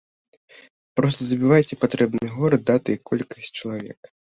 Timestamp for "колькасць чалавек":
3.15-4.15